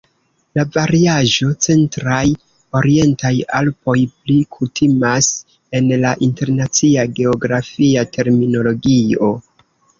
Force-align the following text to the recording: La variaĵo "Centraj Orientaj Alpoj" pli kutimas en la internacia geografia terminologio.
La 0.59 0.63
variaĵo 0.75 1.49
"Centraj 1.65 2.21
Orientaj 2.79 3.31
Alpoj" 3.61 3.95
pli 4.15 4.39
kutimas 4.57 5.31
en 5.81 5.95
la 6.07 6.17
internacia 6.31 7.09
geografia 7.23 8.11
terminologio. 8.19 9.33